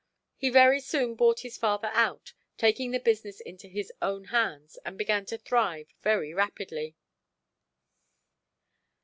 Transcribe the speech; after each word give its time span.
He 0.35 0.49
very 0.49 0.79
soon 0.79 1.13
bought 1.13 1.41
his 1.41 1.59
father 1.59 1.91
out, 1.93 2.33
taking 2.57 2.89
the 2.89 2.99
business 2.99 3.39
into 3.39 3.67
his 3.67 3.93
own 4.01 4.23
hands, 4.33 4.79
and 4.83 4.97
began 4.97 5.27
to 5.27 5.37
thrive 5.37 5.93
very 6.01 6.33
rapidly. 6.33 6.95